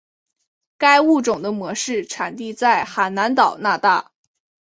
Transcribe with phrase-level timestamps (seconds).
[0.79, 4.11] 该物种的模式产地在海南岛那大。